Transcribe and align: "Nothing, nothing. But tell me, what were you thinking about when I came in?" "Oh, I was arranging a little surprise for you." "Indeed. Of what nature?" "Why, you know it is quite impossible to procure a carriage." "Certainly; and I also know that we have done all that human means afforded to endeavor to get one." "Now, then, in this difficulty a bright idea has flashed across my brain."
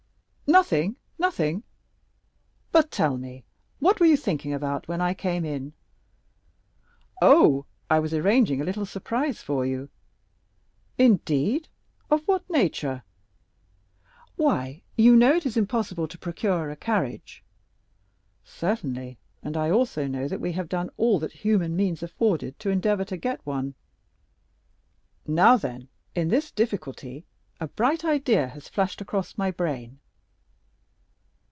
"Nothing, 0.59 0.97
nothing. 1.17 1.63
But 2.73 2.91
tell 2.91 3.15
me, 3.17 3.45
what 3.79 4.01
were 4.01 4.05
you 4.05 4.17
thinking 4.17 4.53
about 4.53 4.85
when 4.89 4.99
I 4.99 5.13
came 5.13 5.45
in?" 5.45 5.71
"Oh, 7.21 7.65
I 7.89 7.99
was 7.99 8.13
arranging 8.13 8.59
a 8.59 8.65
little 8.65 8.85
surprise 8.85 9.41
for 9.41 9.65
you." 9.65 9.87
"Indeed. 10.97 11.69
Of 12.09 12.27
what 12.27 12.49
nature?" 12.49 13.03
"Why, 14.35 14.81
you 14.97 15.15
know 15.15 15.37
it 15.37 15.45
is 15.45 15.53
quite 15.53 15.61
impossible 15.61 16.07
to 16.09 16.17
procure 16.17 16.69
a 16.69 16.75
carriage." 16.75 17.45
"Certainly; 18.43 19.19
and 19.41 19.55
I 19.55 19.69
also 19.71 20.05
know 20.05 20.27
that 20.27 20.41
we 20.41 20.51
have 20.51 20.67
done 20.67 20.89
all 20.97 21.17
that 21.19 21.31
human 21.31 21.77
means 21.77 22.03
afforded 22.03 22.59
to 22.59 22.69
endeavor 22.69 23.05
to 23.05 23.15
get 23.15 23.39
one." 23.45 23.73
"Now, 25.25 25.55
then, 25.55 25.87
in 26.13 26.27
this 26.27 26.51
difficulty 26.51 27.23
a 27.61 27.69
bright 27.69 28.03
idea 28.03 28.49
has 28.49 28.67
flashed 28.67 28.99
across 28.99 29.37
my 29.37 29.49
brain." 29.49 29.99